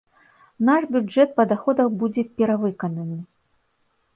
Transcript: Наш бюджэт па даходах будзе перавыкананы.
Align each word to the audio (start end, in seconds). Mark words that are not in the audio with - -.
Наш 0.69 0.87
бюджэт 0.95 1.29
па 1.37 1.45
даходах 1.51 1.87
будзе 2.01 2.21
перавыкананы. 2.41 3.19